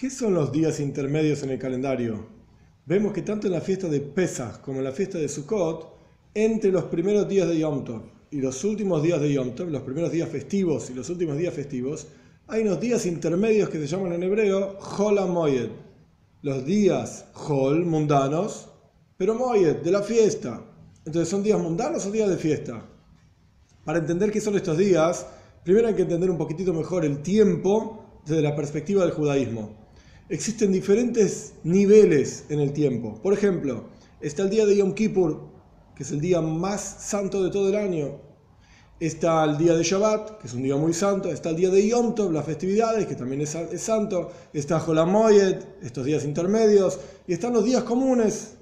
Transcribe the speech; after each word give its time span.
¿Qué 0.00 0.08
son 0.08 0.32
los 0.32 0.50
días 0.50 0.80
intermedios 0.80 1.42
en 1.42 1.50
el 1.50 1.58
calendario? 1.58 2.26
Vemos 2.86 3.12
que 3.12 3.20
tanto 3.20 3.48
en 3.48 3.52
la 3.52 3.60
fiesta 3.60 3.86
de 3.86 4.00
Pesach 4.00 4.62
como 4.62 4.78
en 4.78 4.84
la 4.84 4.92
fiesta 4.92 5.18
de 5.18 5.28
Sukkot, 5.28 5.94
entre 6.32 6.72
los 6.72 6.84
primeros 6.84 7.28
días 7.28 7.46
de 7.46 7.58
Yom 7.58 7.84
Tov 7.84 8.00
y 8.30 8.40
los 8.40 8.64
últimos 8.64 9.02
días 9.02 9.20
de 9.20 9.30
Yom 9.30 9.54
Tov, 9.54 9.68
los 9.68 9.82
primeros 9.82 10.10
días 10.10 10.30
festivos 10.30 10.88
y 10.88 10.94
los 10.94 11.10
últimos 11.10 11.36
días 11.36 11.52
festivos, 11.52 12.06
hay 12.48 12.62
unos 12.62 12.80
días 12.80 13.04
intermedios 13.04 13.68
que 13.68 13.78
se 13.78 13.86
llaman 13.86 14.14
en 14.14 14.22
hebreo 14.22 14.78
Hol 14.78 15.20
Moyed. 15.28 15.68
Los 16.40 16.64
días 16.64 17.26
Hol, 17.34 17.84
mundanos, 17.84 18.70
pero 19.18 19.34
Moyed, 19.34 19.82
de 19.82 19.90
la 19.90 20.00
fiesta. 20.00 20.64
Entonces, 21.04 21.28
¿son 21.28 21.42
días 21.42 21.60
mundanos 21.60 22.06
o 22.06 22.10
días 22.10 22.30
de 22.30 22.38
fiesta? 22.38 22.86
Para 23.84 23.98
entender 23.98 24.30
qué 24.30 24.40
son 24.40 24.56
estos 24.56 24.78
días, 24.78 25.26
primero 25.62 25.88
hay 25.88 25.94
que 25.94 26.02
entender 26.02 26.30
un 26.30 26.38
poquitito 26.38 26.72
mejor 26.72 27.04
el 27.04 27.20
tiempo 27.20 28.22
desde 28.24 28.40
la 28.40 28.56
perspectiva 28.56 29.02
del 29.02 29.12
judaísmo 29.12 29.79
existen 30.30 30.70
diferentes 30.70 31.54
niveles 31.64 32.44
en 32.48 32.60
el 32.60 32.72
tiempo. 32.72 33.20
Por 33.20 33.34
ejemplo, 33.34 33.86
está 34.20 34.44
el 34.44 34.50
día 34.50 34.64
de 34.64 34.76
Yom 34.76 34.94
Kippur, 34.94 35.50
que 35.94 36.04
es 36.04 36.12
el 36.12 36.20
día 36.20 36.40
más 36.40 36.80
santo 36.80 37.42
de 37.42 37.50
todo 37.50 37.68
el 37.68 37.74
año. 37.74 38.20
Está 39.00 39.44
el 39.44 39.58
día 39.58 39.74
de 39.74 39.82
Shabbat, 39.82 40.38
que 40.38 40.46
es 40.46 40.54
un 40.54 40.62
día 40.62 40.76
muy 40.76 40.94
santo. 40.94 41.30
Está 41.30 41.50
el 41.50 41.56
día 41.56 41.70
de 41.70 41.86
Yom 41.88 42.14
Tov, 42.14 42.32
las 42.32 42.44
festividades, 42.44 43.06
que 43.06 43.16
también 43.16 43.40
es, 43.40 43.56
santo. 43.80 44.30
Está 44.52 44.78
Jolamoyed, 44.78 45.56
estos 45.82 46.04
días 46.04 46.24
intermedios. 46.24 47.00
Y 47.26 47.32
están 47.32 47.52
los 47.52 47.64
días 47.64 47.82
comunes, 47.82 48.52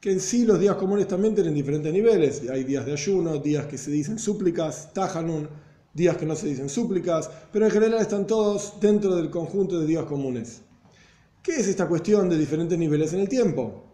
que 0.00 0.12
en 0.12 0.20
sí 0.20 0.44
los 0.44 0.60
días 0.60 0.76
comunes 0.76 1.08
también 1.08 1.34
tienen 1.34 1.54
diferentes 1.54 1.92
niveles. 1.92 2.42
Hay 2.50 2.64
días 2.64 2.84
de 2.84 2.92
ayuno, 2.92 3.38
días 3.38 3.66
que 3.66 3.78
se 3.78 3.90
dicen 3.90 4.18
súplicas, 4.18 4.92
Tajanun, 4.92 5.48
días 5.94 6.16
que 6.18 6.26
no 6.26 6.36
se 6.36 6.48
dicen 6.48 6.68
súplicas. 6.68 7.30
Pero 7.52 7.64
en 7.64 7.70
general 7.70 8.00
están 8.02 8.26
todos 8.26 8.74
dentro 8.80 9.16
del 9.16 9.30
conjunto 9.30 9.80
de 9.80 9.86
días 9.86 10.04
comunes. 10.04 10.65
¿Qué 11.46 11.60
es 11.60 11.68
esta 11.68 11.86
cuestión 11.86 12.28
de 12.28 12.36
diferentes 12.36 12.76
niveles 12.76 13.12
en 13.12 13.20
el 13.20 13.28
tiempo? 13.28 13.84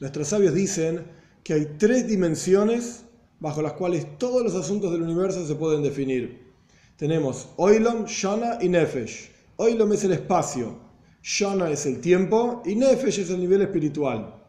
Nuestros 0.00 0.28
sabios 0.28 0.54
dicen 0.54 1.04
que 1.44 1.52
hay 1.52 1.74
tres 1.76 2.08
dimensiones 2.08 3.04
bajo 3.38 3.60
las 3.60 3.74
cuales 3.74 4.16
todos 4.16 4.42
los 4.42 4.54
asuntos 4.54 4.90
del 4.90 5.02
universo 5.02 5.46
se 5.46 5.56
pueden 5.56 5.82
definir. 5.82 6.54
Tenemos 6.96 7.50
Oilom, 7.58 8.06
Shana 8.06 8.56
y 8.62 8.70
Nefesh. 8.70 9.30
Oilom 9.56 9.92
es 9.92 10.04
el 10.04 10.12
espacio, 10.12 10.78
Shana 11.22 11.70
es 11.70 11.84
el 11.84 12.00
tiempo 12.00 12.62
y 12.64 12.76
Nefesh 12.76 13.18
es 13.18 13.28
el 13.28 13.40
nivel 13.40 13.60
espiritual. 13.60 14.42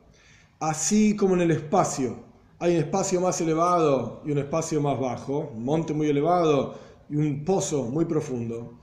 Así 0.62 1.18
como 1.18 1.34
en 1.34 1.42
el 1.42 1.52
espacio 1.52 2.16
hay 2.60 2.78
un 2.78 2.84
espacio 2.84 3.20
más 3.20 3.42
elevado 3.42 4.22
y 4.26 4.32
un 4.32 4.38
espacio 4.38 4.80
más 4.80 4.98
bajo, 4.98 5.52
un 5.54 5.66
monte 5.66 5.94
muy 5.94 6.08
elevado 6.08 6.76
y 7.10 7.18
un 7.18 7.44
pozo 7.44 7.84
muy 7.84 8.06
profundo. 8.06 8.80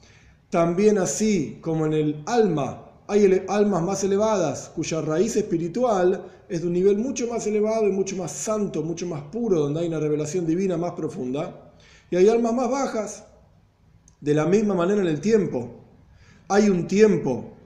También 0.51 0.99
así 0.99 1.57
como 1.62 1.87
en 1.87 1.95
el 1.95 2.23
alma 2.27 2.88
hay 3.11 3.42
almas 3.48 3.83
más 3.83 4.05
elevadas 4.05 4.70
cuya 4.77 5.01
raíz 5.01 5.34
espiritual 5.34 6.27
es 6.47 6.61
de 6.61 6.67
un 6.67 6.75
nivel 6.75 6.98
mucho 6.98 7.27
más 7.27 7.47
elevado 7.47 7.89
y 7.89 7.91
mucho 7.91 8.17
más 8.17 8.31
santo, 8.33 8.83
mucho 8.83 9.06
más 9.06 9.23
puro, 9.23 9.61
donde 9.61 9.81
hay 9.81 9.89
una 9.89 9.98
revelación 9.98 10.47
divina 10.47 10.77
más 10.77 10.92
profunda. 10.92 11.73
Y 12.11 12.17
hay 12.17 12.28
almas 12.28 12.53
más 12.53 12.70
bajas, 12.70 13.25
de 14.20 14.34
la 14.34 14.45
misma 14.45 14.75
manera 14.75 15.00
en 15.00 15.06
el 15.06 15.23
tiempo. 15.23 15.70
Hay 16.48 16.69
un 16.69 16.87
tiempo 16.87 17.56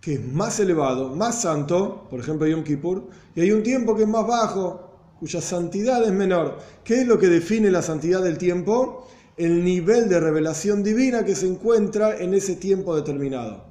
que 0.00 0.14
es 0.14 0.24
más 0.24 0.60
elevado, 0.60 1.16
más 1.16 1.42
santo, 1.42 2.06
por 2.08 2.20
ejemplo 2.20 2.46
Yom 2.46 2.62
Kippur, 2.62 3.08
y 3.34 3.40
hay 3.40 3.50
un 3.50 3.64
tiempo 3.64 3.96
que 3.96 4.02
es 4.02 4.08
más 4.08 4.26
bajo, 4.26 5.14
cuya 5.18 5.40
santidad 5.40 6.02
es 6.04 6.12
menor. 6.12 6.58
¿Qué 6.84 7.00
es 7.00 7.06
lo 7.08 7.18
que 7.18 7.26
define 7.26 7.72
la 7.72 7.82
santidad 7.82 8.22
del 8.22 8.38
tiempo? 8.38 9.08
El 9.36 9.64
nivel 9.64 10.08
de 10.08 10.20
revelación 10.20 10.84
divina 10.84 11.24
que 11.24 11.34
se 11.34 11.48
encuentra 11.48 12.18
en 12.18 12.34
ese 12.34 12.54
tiempo 12.54 12.94
determinado. 12.94 13.69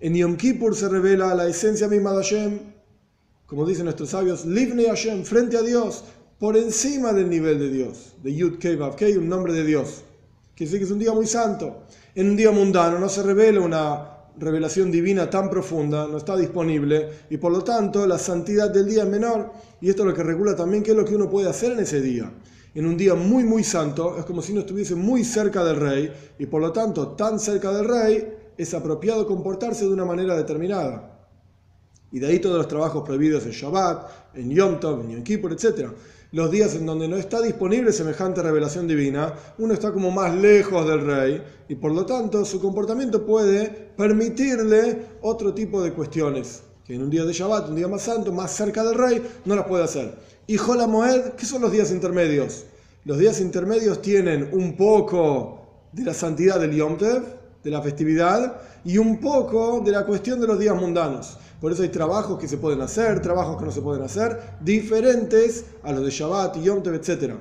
En 0.00 0.14
Yom 0.14 0.36
Kippur 0.36 0.76
se 0.76 0.88
revela 0.88 1.34
la 1.34 1.48
esencia 1.48 1.88
misma 1.88 2.12
de 2.12 2.18
Hashem, 2.18 2.58
como 3.46 3.66
dicen 3.66 3.84
nuestros 3.84 4.10
sabios, 4.10 4.46
Livne 4.46 4.84
Hashem, 4.84 5.24
frente 5.24 5.56
a 5.56 5.62
Dios, 5.62 6.04
por 6.38 6.56
encima 6.56 7.12
del 7.12 7.28
nivel 7.28 7.58
de 7.58 7.68
Dios, 7.68 8.14
de 8.22 8.32
Yud 8.32 8.58
Kei 8.58 8.76
Vav 8.76 8.94
Kei, 8.94 9.16
un 9.16 9.28
nombre 9.28 9.52
de 9.52 9.64
Dios. 9.64 10.04
Quiere 10.54 10.70
decir 10.70 10.78
que 10.78 10.84
es 10.84 10.92
un 10.92 11.00
día 11.00 11.12
muy 11.12 11.26
santo. 11.26 11.82
En 12.14 12.30
un 12.30 12.36
día 12.36 12.52
mundano 12.52 13.00
no 13.00 13.08
se 13.08 13.24
revela 13.24 13.60
una 13.60 14.08
revelación 14.38 14.92
divina 14.92 15.28
tan 15.28 15.50
profunda, 15.50 16.06
no 16.06 16.18
está 16.18 16.36
disponible, 16.36 17.08
y 17.28 17.38
por 17.38 17.50
lo 17.50 17.64
tanto 17.64 18.06
la 18.06 18.18
santidad 18.18 18.70
del 18.70 18.86
día 18.86 19.02
es 19.02 19.08
menor, 19.08 19.50
y 19.80 19.90
esto 19.90 20.02
es 20.02 20.08
lo 20.10 20.14
que 20.14 20.22
regula 20.22 20.54
también 20.54 20.84
qué 20.84 20.92
es 20.92 20.96
lo 20.96 21.04
que 21.04 21.16
uno 21.16 21.28
puede 21.28 21.48
hacer 21.48 21.72
en 21.72 21.80
ese 21.80 22.00
día. 22.00 22.32
En 22.72 22.86
un 22.86 22.96
día 22.96 23.16
muy, 23.16 23.42
muy 23.42 23.64
santo, 23.64 24.16
es 24.16 24.24
como 24.24 24.42
si 24.42 24.52
uno 24.52 24.60
estuviese 24.60 24.94
muy 24.94 25.24
cerca 25.24 25.64
del 25.64 25.74
rey, 25.74 26.12
y 26.38 26.46
por 26.46 26.60
lo 26.60 26.70
tanto 26.70 27.08
tan 27.16 27.40
cerca 27.40 27.72
del 27.72 27.88
rey, 27.88 28.37
es 28.58 28.74
apropiado 28.74 29.26
comportarse 29.26 29.86
de 29.86 29.92
una 29.92 30.04
manera 30.04 30.36
determinada. 30.36 31.14
Y 32.10 32.18
de 32.18 32.26
ahí 32.26 32.38
todos 32.40 32.58
los 32.58 32.68
trabajos 32.68 33.02
prohibidos 33.04 33.44
en 33.46 33.52
Shabbat, 33.52 34.34
en 34.34 34.50
Yom 34.50 34.80
Tov, 34.80 35.00
en 35.02 35.10
Yom 35.10 35.22
Kippur, 35.22 35.52
etc. 35.52 35.90
Los 36.32 36.50
días 36.50 36.74
en 36.74 36.84
donde 36.84 37.08
no 37.08 37.16
está 37.16 37.40
disponible 37.40 37.92
semejante 37.92 38.42
revelación 38.42 38.86
divina, 38.86 39.32
uno 39.58 39.72
está 39.72 39.92
como 39.92 40.10
más 40.10 40.34
lejos 40.34 40.86
del 40.86 41.06
rey 41.06 41.42
y 41.68 41.74
por 41.76 41.92
lo 41.92 42.04
tanto 42.04 42.44
su 42.44 42.60
comportamiento 42.60 43.24
puede 43.24 43.68
permitirle 43.96 45.06
otro 45.22 45.54
tipo 45.54 45.82
de 45.82 45.92
cuestiones 45.92 46.62
que 46.84 46.94
en 46.94 47.02
un 47.02 47.10
día 47.10 47.24
de 47.26 47.34
Shabbat, 47.34 47.68
un 47.68 47.76
día 47.76 47.86
más 47.86 48.02
santo, 48.02 48.32
más 48.32 48.50
cerca 48.50 48.82
del 48.82 48.94
rey, 48.94 49.22
no 49.44 49.54
las 49.54 49.66
puede 49.66 49.84
hacer. 49.84 50.14
Y 50.46 50.56
Jola 50.56 50.86
Moed, 50.86 51.34
¿qué 51.36 51.44
son 51.44 51.60
los 51.60 51.70
días 51.70 51.90
intermedios? 51.90 52.64
Los 53.04 53.18
días 53.18 53.42
intermedios 53.42 54.00
tienen 54.00 54.48
un 54.52 54.74
poco 54.74 55.88
de 55.92 56.04
la 56.04 56.14
santidad 56.14 56.58
del 56.58 56.74
Yom 56.74 56.96
Tov, 56.96 57.22
de 57.68 57.76
la 57.76 57.82
festividad 57.82 58.60
y 58.82 58.96
un 58.96 59.20
poco 59.20 59.80
de 59.84 59.92
la 59.92 60.06
cuestión 60.06 60.40
de 60.40 60.46
los 60.46 60.58
días 60.58 60.74
mundanos. 60.74 61.36
Por 61.60 61.70
eso 61.70 61.82
hay 61.82 61.90
trabajos 61.90 62.38
que 62.38 62.48
se 62.48 62.56
pueden 62.56 62.80
hacer, 62.80 63.20
trabajos 63.20 63.58
que 63.58 63.64
no 63.66 63.70
se 63.70 63.82
pueden 63.82 64.02
hacer, 64.02 64.40
diferentes 64.60 65.66
a 65.82 65.92
los 65.92 66.04
de 66.04 66.10
Shabbat 66.10 66.56
Yom 66.62 66.82
Tov, 66.82 66.94
etc. 66.94 67.34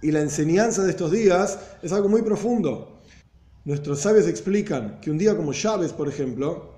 Y 0.00 0.12
la 0.12 0.20
enseñanza 0.20 0.84
de 0.84 0.90
estos 0.90 1.10
días 1.10 1.58
es 1.82 1.92
algo 1.92 2.08
muy 2.08 2.22
profundo. 2.22 3.00
Nuestros 3.64 3.98
sabios 3.98 4.28
explican 4.28 5.00
que 5.00 5.10
un 5.10 5.18
día 5.18 5.36
como 5.36 5.52
Shabbat, 5.52 5.92
por 5.94 6.08
ejemplo, 6.08 6.70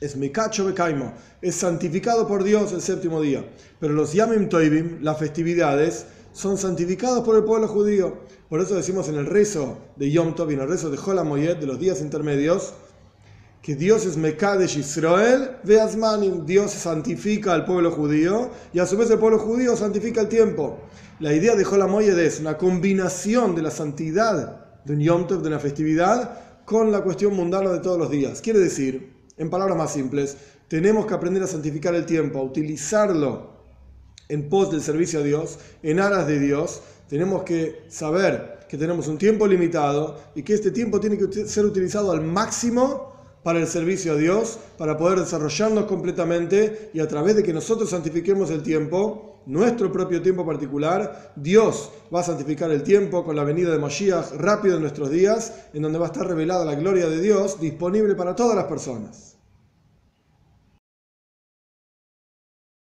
es 0.00 0.16
Mekacho 0.16 0.66
Bekaimo, 0.66 1.12
es 1.42 1.56
santificado 1.56 2.28
por 2.28 2.44
Dios 2.44 2.72
el 2.72 2.82
séptimo 2.82 3.20
día. 3.20 3.44
Pero 3.80 3.94
los 3.94 4.12
Yamim 4.12 4.48
Toivim, 4.48 4.98
las 5.02 5.18
festividades, 5.18 6.06
son 6.34 6.58
santificados 6.58 7.24
por 7.24 7.36
el 7.36 7.44
pueblo 7.44 7.68
judío. 7.68 8.18
Por 8.48 8.60
eso 8.60 8.74
decimos 8.74 9.08
en 9.08 9.14
el 9.14 9.26
rezo 9.26 9.78
de 9.96 10.10
Yom 10.10 10.34
Tov 10.34 10.50
y 10.50 10.54
en 10.54 10.60
el 10.60 10.68
rezo 10.68 10.90
de 10.90 10.98
Holamoyed, 10.98 11.56
de 11.56 11.66
los 11.66 11.78
días 11.78 12.00
intermedios, 12.00 12.74
que 13.62 13.76
Dios 13.76 14.04
es 14.04 14.16
Mekadesh 14.16 14.76
Israel, 14.76 15.52
Veazmanim, 15.62 16.44
Dios 16.44 16.72
santifica 16.72 17.54
al 17.54 17.64
pueblo 17.64 17.92
judío 17.92 18.50
y 18.72 18.80
a 18.80 18.86
su 18.86 18.96
vez 18.96 19.10
el 19.10 19.18
pueblo 19.18 19.38
judío 19.38 19.76
santifica 19.76 20.20
el 20.20 20.28
tiempo. 20.28 20.80
La 21.20 21.32
idea 21.32 21.54
de 21.54 21.64
Holamoyed 21.64 22.18
es 22.18 22.40
una 22.40 22.58
combinación 22.58 23.54
de 23.54 23.62
la 23.62 23.70
santidad 23.70 24.82
de 24.84 24.92
un 24.92 25.00
Yom 25.00 25.26
Tov, 25.28 25.40
de 25.40 25.48
una 25.48 25.60
festividad, 25.60 26.64
con 26.64 26.90
la 26.90 27.02
cuestión 27.02 27.34
mundana 27.34 27.70
de 27.70 27.78
todos 27.78 27.96
los 27.96 28.10
días. 28.10 28.40
Quiere 28.40 28.58
decir, 28.58 29.14
en 29.36 29.50
palabras 29.50 29.78
más 29.78 29.92
simples, 29.92 30.36
tenemos 30.66 31.06
que 31.06 31.14
aprender 31.14 31.44
a 31.44 31.46
santificar 31.46 31.94
el 31.94 32.06
tiempo, 32.06 32.40
a 32.40 32.42
utilizarlo 32.42 33.54
en 34.28 34.48
pos 34.48 34.70
del 34.70 34.82
servicio 34.82 35.20
a 35.20 35.22
Dios, 35.22 35.58
en 35.82 36.00
aras 36.00 36.26
de 36.26 36.38
Dios, 36.38 36.82
tenemos 37.08 37.42
que 37.42 37.82
saber 37.88 38.60
que 38.68 38.78
tenemos 38.78 39.08
un 39.08 39.18
tiempo 39.18 39.46
limitado 39.46 40.18
y 40.34 40.42
que 40.42 40.54
este 40.54 40.70
tiempo 40.70 41.00
tiene 41.00 41.18
que 41.18 41.46
ser 41.46 41.64
utilizado 41.64 42.10
al 42.10 42.22
máximo 42.22 43.12
para 43.42 43.60
el 43.60 43.66
servicio 43.66 44.14
a 44.14 44.16
Dios, 44.16 44.58
para 44.78 44.96
poder 44.96 45.20
desarrollarnos 45.20 45.84
completamente 45.84 46.90
y 46.94 47.00
a 47.00 47.06
través 47.06 47.36
de 47.36 47.42
que 47.42 47.52
nosotros 47.52 47.90
santifiquemos 47.90 48.50
el 48.50 48.62
tiempo, 48.62 49.42
nuestro 49.46 49.92
propio 49.92 50.22
tiempo 50.22 50.46
particular, 50.46 51.32
Dios 51.36 51.90
va 52.12 52.20
a 52.20 52.24
santificar 52.24 52.70
el 52.70 52.82
tiempo 52.82 53.22
con 53.22 53.36
la 53.36 53.44
venida 53.44 53.70
de 53.70 53.78
Mashiach 53.78 54.32
rápido 54.38 54.76
en 54.76 54.82
nuestros 54.82 55.10
días, 55.10 55.66
en 55.74 55.82
donde 55.82 55.98
va 55.98 56.06
a 56.06 56.08
estar 56.08 56.26
revelada 56.26 56.64
la 56.64 56.74
gloria 56.74 57.06
de 57.06 57.20
Dios 57.20 57.60
disponible 57.60 58.14
para 58.14 58.34
todas 58.34 58.56
las 58.56 58.64
personas. 58.64 59.33